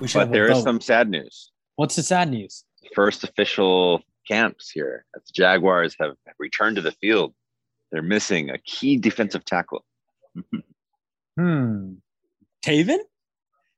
We 0.00 0.08
should 0.08 0.18
But 0.18 0.32
there 0.32 0.50
is 0.50 0.62
some 0.62 0.80
sad 0.80 1.08
news. 1.08 1.50
What's 1.76 1.96
the 1.96 2.02
sad 2.02 2.30
news? 2.30 2.64
First 2.94 3.24
official 3.24 4.02
camps 4.28 4.70
here. 4.70 5.06
The 5.14 5.20
Jaguars 5.32 5.96
have 5.98 6.16
returned 6.38 6.76
to 6.76 6.82
the 6.82 6.92
field. 6.92 7.34
They're 7.90 8.02
missing 8.02 8.50
a 8.50 8.58
key 8.58 8.96
defensive 8.98 9.44
tackle. 9.44 9.84
Hmm. 11.36 11.94
Taven? 12.64 12.98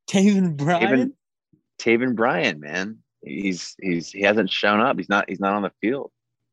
Taven 0.09 0.57
Bryan? 0.57 0.89
Taven, 0.89 1.13
Taven 1.79 2.17
Bryan, 2.17 2.61
man. 2.61 2.99
He's 3.23 3.75
he's 3.81 4.11
he 4.11 4.23
hasn't 4.23 4.51
shown 4.51 4.81
up. 4.81 4.99
He's 4.99 5.09
not 5.09 5.29
he's 5.29 5.41
not 5.41 5.55
on 5.55 5.63
the 5.63 5.73
field. 5.81 6.11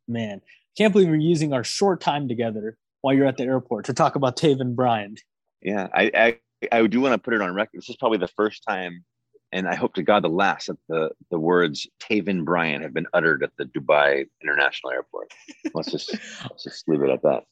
Man, 0.07 0.41
can't 0.77 0.93
believe 0.93 1.09
we're 1.09 1.15
using 1.15 1.53
our 1.53 1.63
short 1.63 2.01
time 2.01 2.27
together 2.27 2.77
while 3.01 3.13
you're 3.13 3.25
at 3.25 3.37
the 3.37 3.43
airport 3.43 3.85
to 3.85 3.93
talk 3.93 4.15
about 4.15 4.37
Taven 4.37 4.75
Bryan. 4.75 5.15
Yeah, 5.61 5.87
I 5.93 6.11
I, 6.13 6.39
I 6.71 6.85
do 6.85 7.01
want 7.01 7.13
to 7.13 7.17
put 7.17 7.33
it 7.33 7.41
on 7.41 7.53
record. 7.53 7.79
This 7.79 7.89
is 7.89 7.95
probably 7.95 8.19
the 8.19 8.27
first 8.27 8.63
time, 8.67 9.03
and 9.51 9.67
I 9.67 9.75
hope 9.75 9.95
to 9.95 10.03
God 10.03 10.23
the 10.23 10.29
last 10.29 10.67
that 10.67 10.77
the 10.87 11.11
the 11.31 11.39
words 11.39 11.87
Taven 11.99 12.45
Bryan 12.45 12.81
have 12.81 12.93
been 12.93 13.07
uttered 13.13 13.43
at 13.43 13.51
the 13.57 13.65
Dubai 13.65 14.25
International 14.43 14.91
Airport. 14.91 15.33
Let's 15.73 15.91
just 15.91 16.13
let's 16.43 16.63
just 16.63 16.87
leave 16.87 17.01
it 17.01 17.09
at 17.09 17.23
that. 17.23 17.43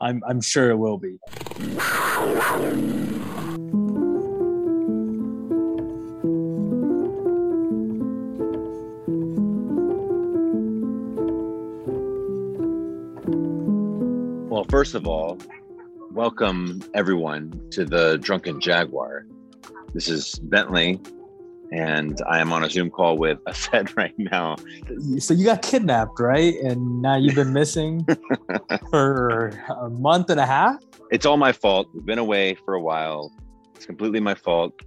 I'm 0.00 0.22
I'm 0.26 0.40
sure 0.40 0.70
it 0.70 0.76
will 0.76 0.98
be. 0.98 1.18
Well, 14.48 14.64
first 14.68 14.94
of 14.94 15.06
all, 15.06 15.38
welcome 16.12 16.82
everyone 16.92 17.52
to 17.70 17.84
the 17.84 18.18
Drunken 18.18 18.60
Jaguar. 18.60 19.26
This 19.94 20.08
is 20.08 20.34
Bentley, 20.40 21.00
and 21.72 22.20
I 22.28 22.40
am 22.40 22.52
on 22.52 22.64
a 22.64 22.70
Zoom 22.70 22.90
call 22.90 23.16
with 23.16 23.38
a 23.46 23.54
Fed 23.54 23.96
right 23.96 24.14
now. 24.18 24.56
So 25.18 25.34
you 25.34 25.44
got 25.44 25.62
kidnapped, 25.62 26.18
right? 26.18 26.54
And 26.56 27.00
now 27.00 27.16
you've 27.16 27.36
been 27.36 27.52
missing 27.52 28.06
for 28.90 29.48
a 29.68 29.88
month 29.88 30.30
and 30.30 30.40
a 30.40 30.46
half. 30.46 30.82
It's 31.12 31.26
all 31.26 31.36
my 31.36 31.52
fault. 31.52 31.88
We've 31.94 32.04
been 32.04 32.18
away 32.18 32.54
for 32.54 32.74
a 32.74 32.80
while. 32.80 33.32
It's 33.76 33.86
completely 33.86 34.20
my 34.20 34.34
fault. 34.34 34.80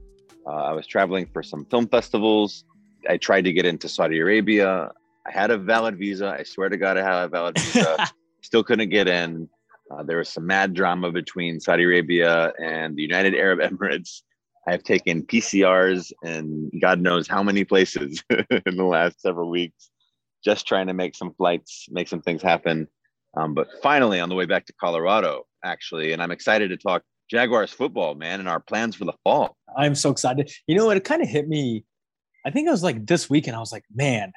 Uh, 0.45 0.51
I 0.51 0.71
was 0.73 0.85
traveling 0.85 1.27
for 1.31 1.41
some 1.41 1.65
film 1.65 1.87
festivals. 1.87 2.65
I 3.09 3.17
tried 3.17 3.45
to 3.45 3.53
get 3.53 3.65
into 3.65 3.87
Saudi 3.87 4.19
Arabia. 4.19 4.91
I 5.25 5.31
had 5.31 5.51
a 5.51 5.57
valid 5.57 5.97
visa. 5.97 6.35
I 6.37 6.43
swear 6.43 6.67
to 6.67 6.77
God, 6.77 6.97
I 6.97 7.01
had 7.01 7.23
a 7.23 7.27
valid 7.29 7.57
visa. 7.59 8.07
Still 8.41 8.63
couldn't 8.63 8.89
get 8.89 9.07
in. 9.07 9.47
Uh, 9.91 10.03
there 10.03 10.17
was 10.17 10.29
some 10.29 10.45
mad 10.45 10.73
drama 10.73 11.11
between 11.11 11.59
Saudi 11.59 11.83
Arabia 11.83 12.53
and 12.61 12.95
the 12.95 13.01
United 13.01 13.35
Arab 13.35 13.59
Emirates. 13.71 14.21
I 14.67 14.71
have 14.71 14.83
taken 14.83 15.23
PCRs 15.23 16.13
in 16.23 16.71
God 16.81 17.01
knows 17.01 17.27
how 17.27 17.43
many 17.43 17.65
places 17.65 18.23
in 18.29 18.77
the 18.77 18.85
last 18.85 19.21
several 19.21 19.49
weeks, 19.49 19.89
just 20.43 20.65
trying 20.65 20.87
to 20.87 20.93
make 20.93 21.15
some 21.15 21.33
flights, 21.33 21.87
make 21.89 22.07
some 22.07 22.21
things 22.21 22.41
happen. 22.41 22.87
Um, 23.35 23.53
but 23.53 23.67
finally, 23.81 24.19
on 24.19 24.29
the 24.29 24.35
way 24.35 24.45
back 24.45 24.65
to 24.67 24.73
Colorado, 24.73 25.45
actually, 25.65 26.13
and 26.13 26.21
I'm 26.21 26.31
excited 26.31 26.69
to 26.69 26.77
talk 26.77 27.03
Jaguars 27.29 27.71
football, 27.71 28.15
man, 28.15 28.39
and 28.39 28.47
our 28.47 28.59
plans 28.59 28.95
for 28.95 29.05
the 29.05 29.13
fall. 29.23 29.57
I'm 29.75 29.95
so 29.95 30.11
excited. 30.11 30.51
You 30.67 30.75
know 30.75 30.85
what? 30.85 30.97
It 30.97 31.03
kind 31.03 31.21
of 31.21 31.27
hit 31.27 31.47
me. 31.47 31.83
I 32.45 32.51
think 32.51 32.67
it 32.67 32.71
was 32.71 32.83
like 32.83 33.05
this 33.05 33.29
weekend. 33.29 33.55
I 33.55 33.59
was 33.59 33.71
like, 33.71 33.85
man, 33.93 34.31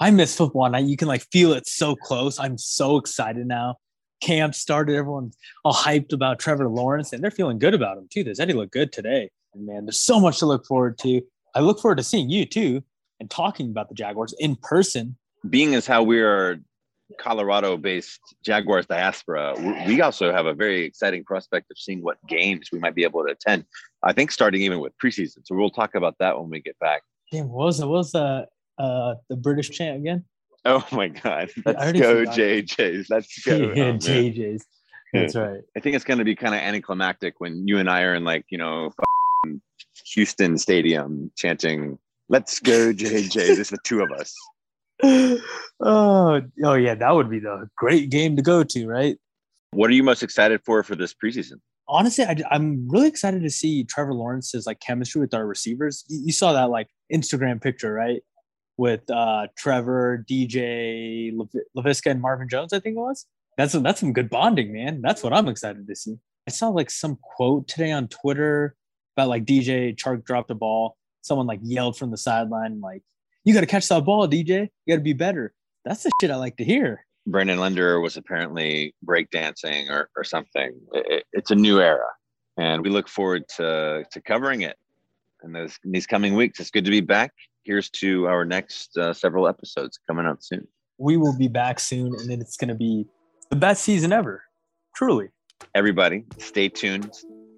I 0.00 0.10
miss 0.10 0.36
football, 0.36 0.64
and 0.64 0.74
I, 0.74 0.80
you 0.80 0.96
can 0.96 1.08
like 1.08 1.26
feel 1.30 1.52
it 1.52 1.66
so 1.66 1.94
close. 1.94 2.38
I'm 2.38 2.58
so 2.58 2.96
excited 2.96 3.46
now. 3.46 3.76
Camp 4.20 4.54
started. 4.54 4.96
Everyone's 4.96 5.36
all 5.64 5.72
hyped 5.74 6.12
about 6.12 6.38
Trevor 6.38 6.68
Lawrence, 6.68 7.12
and 7.12 7.22
they're 7.22 7.30
feeling 7.30 7.58
good 7.58 7.74
about 7.74 7.98
him 7.98 8.08
too. 8.10 8.24
They 8.24 8.34
said 8.34 8.48
he 8.48 8.54
looked 8.54 8.72
good 8.72 8.92
today. 8.92 9.30
And 9.54 9.66
man, 9.66 9.86
there's 9.86 10.00
so 10.00 10.20
much 10.20 10.38
to 10.40 10.46
look 10.46 10.66
forward 10.66 10.98
to. 10.98 11.22
I 11.54 11.60
look 11.60 11.80
forward 11.80 11.98
to 11.98 12.04
seeing 12.04 12.28
you 12.30 12.44
too 12.44 12.82
and 13.20 13.30
talking 13.30 13.70
about 13.70 13.88
the 13.88 13.94
Jaguars 13.94 14.34
in 14.38 14.56
person. 14.56 15.16
Being 15.48 15.74
as 15.74 15.86
how 15.86 16.02
we 16.02 16.20
are 16.20 16.58
Colorado-based 17.18 18.20
Jaguars 18.44 18.86
diaspora, 18.86 19.54
we- 19.86 20.00
also 20.02 20.32
have 20.32 20.46
a 20.46 20.54
very 20.54 20.84
exciting 20.84 21.24
prospect 21.24 21.70
of 21.70 21.78
seeing 21.78 22.02
what 22.02 22.16
games 22.28 22.68
we 22.72 22.78
might 22.78 22.94
be 22.94 23.02
able 23.02 23.24
to 23.24 23.32
attend. 23.32 23.64
I 24.02 24.12
think 24.12 24.30
starting 24.30 24.62
even 24.62 24.78
with 24.80 24.92
preseason. 25.02 25.38
So 25.44 25.54
we'll 25.54 25.70
talk 25.70 25.94
about 25.94 26.16
that 26.20 26.38
when 26.38 26.50
we 26.50 26.60
get 26.60 26.78
back. 26.78 27.02
Damn, 27.32 27.48
what 27.48 27.66
was 27.66 27.80
what 27.80 27.88
was 27.88 28.12
the 28.12 28.46
uh 28.78 29.14
the 29.28 29.36
British 29.36 29.70
chant 29.70 29.96
again? 29.98 30.24
Oh 30.70 30.84
my 30.92 31.08
God! 31.08 31.50
Let's 31.64 31.92
go. 31.92 32.26
JJ's. 32.26 33.08
Let's 33.08 33.38
go. 33.44 33.52
Oh, 33.52 33.72
yeah, 33.74 33.84
Oh. 33.84 33.92
JJ's. 33.94 34.66
That's 35.14 35.34
right. 35.34 35.60
I 35.74 35.80
think 35.80 35.96
it's 35.96 36.04
going 36.04 36.18
to 36.18 36.24
be 36.24 36.34
kind 36.34 36.54
of 36.54 36.60
anticlimactic 36.60 37.36
when 37.38 37.66
you 37.66 37.78
and 37.78 37.88
I 37.88 38.02
are 38.02 38.14
in 38.14 38.24
like 38.24 38.44
you 38.50 38.58
know 38.58 38.92
Houston 40.12 40.58
Stadium 40.58 41.30
chanting 41.36 41.98
"Let's 42.28 42.60
go, 42.60 42.92
JJ." 42.92 43.58
It's 43.58 43.70
the 43.70 43.78
two 43.84 44.02
of 44.02 44.10
us. 44.12 44.34
oh, 45.80 46.42
oh 46.64 46.74
yeah, 46.74 46.94
that 46.94 47.14
would 47.14 47.30
be 47.30 47.38
the 47.38 47.68
great 47.78 48.10
game 48.10 48.36
to 48.36 48.42
go 48.42 48.62
to, 48.62 48.86
right? 48.86 49.16
What 49.70 49.88
are 49.88 49.94
you 49.94 50.02
most 50.02 50.22
excited 50.22 50.60
for 50.66 50.82
for 50.82 50.96
this 50.96 51.14
preseason? 51.14 51.60
Honestly, 51.88 52.24
I, 52.24 52.36
am 52.50 52.86
really 52.90 53.08
excited 53.08 53.42
to 53.42 53.50
see 53.50 53.84
Trevor 53.84 54.12
Lawrence's 54.12 54.66
like 54.66 54.80
chemistry 54.80 55.22
with 55.22 55.32
our 55.32 55.46
receivers. 55.46 56.04
You, 56.08 56.26
you 56.26 56.32
saw 56.32 56.52
that 56.52 56.68
like 56.68 56.88
Instagram 57.10 57.62
picture, 57.62 57.92
right? 57.92 58.20
With 58.78 59.10
uh, 59.10 59.48
Trevor, 59.56 60.24
DJ, 60.30 61.36
Laviska, 61.76 62.10
and 62.12 62.22
Marvin 62.22 62.48
Jones, 62.48 62.72
I 62.72 62.78
think 62.78 62.96
it 62.96 63.00
was. 63.00 63.26
That's 63.56 63.72
that's 63.72 63.98
some 63.98 64.12
good 64.12 64.30
bonding, 64.30 64.72
man. 64.72 65.02
That's 65.02 65.22
what 65.22 65.32
I'm 65.32 65.48
excited 65.48 65.86
to 65.88 65.96
see. 65.96 66.16
I 66.46 66.52
saw 66.52 66.68
like 66.68 66.88
some 66.90 67.18
quote 67.20 67.66
today 67.66 67.90
on 67.90 68.06
Twitter 68.06 68.76
about 69.16 69.28
like 69.30 69.44
DJ 69.44 69.96
Chark 69.96 70.24
dropped 70.24 70.50
a 70.52 70.54
ball. 70.54 70.96
Someone 71.22 71.48
like 71.48 71.58
yelled 71.62 71.98
from 71.98 72.12
the 72.12 72.16
sideline, 72.16 72.80
like, 72.80 73.02
"You 73.44 73.52
got 73.52 73.60
to 73.60 73.66
catch 73.66 73.88
that 73.88 74.04
ball, 74.04 74.28
DJ. 74.28 74.68
You 74.86 74.94
got 74.94 74.98
to 74.98 75.02
be 75.02 75.12
better." 75.12 75.52
That's 75.84 76.04
the 76.04 76.10
shit 76.20 76.30
I 76.30 76.36
like 76.36 76.56
to 76.58 76.64
hear. 76.64 77.04
Brandon 77.26 77.58
Linder 77.58 78.00
was 78.00 78.16
apparently 78.16 78.94
breakdancing 79.04 79.90
or, 79.90 80.08
or 80.16 80.22
something. 80.22 80.72
It- 80.94 81.24
it's 81.32 81.50
a 81.50 81.56
new 81.56 81.80
era, 81.80 82.08
and 82.56 82.82
we 82.82 82.90
look 82.90 83.08
forward 83.08 83.42
to 83.56 84.04
to 84.08 84.22
covering 84.22 84.62
it 84.62 84.76
in 85.42 85.52
those 85.52 85.76
in 85.84 85.90
these 85.90 86.06
coming 86.06 86.36
weeks. 86.36 86.60
It's 86.60 86.70
good 86.70 86.84
to 86.84 86.92
be 86.92 87.00
back. 87.00 87.32
Here's 87.64 87.90
to 87.90 88.26
our 88.26 88.44
next 88.44 88.96
uh, 88.96 89.12
several 89.12 89.46
episodes 89.46 89.98
coming 90.06 90.26
out 90.26 90.42
soon. 90.42 90.66
We 90.98 91.16
will 91.16 91.36
be 91.36 91.48
back 91.48 91.78
soon, 91.78 92.14
and 92.14 92.30
then 92.30 92.40
it's 92.40 92.56
going 92.56 92.68
to 92.68 92.74
be 92.74 93.06
the 93.50 93.56
best 93.56 93.84
season 93.84 94.12
ever. 94.12 94.42
Truly. 94.94 95.28
Everybody, 95.74 96.24
stay 96.38 96.68
tuned 96.68 97.12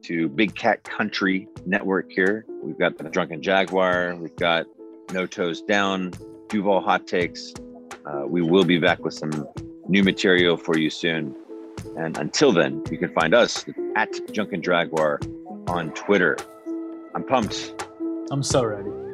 to 0.05 0.29
Big 0.29 0.55
Cat 0.55 0.83
Country 0.85 1.49
Network 1.67 2.11
here. 2.11 2.45
We've 2.63 2.79
got 2.79 2.99
the 2.99 3.05
Drunken 3.05 3.43
Jaguar. 3.43 4.17
We've 4.17 4.37
got 4.37 4.67
No 5.13 5.27
Toes 5.27 5.63
Down, 5.63 6.13
Duval 6.49 6.81
Hot 6.81 7.07
Takes. 7.07 7.53
Uh, 8.07 8.25
we 8.27 8.43
will 8.43 8.65
be 8.65 8.79
back 8.79 9.01
with 9.01 9.15
some 9.15 9.49
new 9.89 10.03
material 10.03 10.57
for 10.57 10.79
you 10.79 10.91
soon. 10.91 11.35
And 11.97 12.17
until 12.19 12.53
then, 12.53 12.83
you 12.91 12.99
can 12.99 13.13
find 13.13 13.35
us 13.35 13.65
at 13.97 14.11
Drunken 14.33 14.63
Jaguar 14.63 15.21
on 15.69 15.93
Twitter. 15.93 16.37
I'm 17.15 17.25
pumped. 17.25 17.85
I'm 18.31 18.43
so 18.43 18.65
ready. 18.65 19.10